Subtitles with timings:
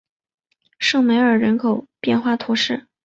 [0.79, 2.87] 圣梅尔人口变化图示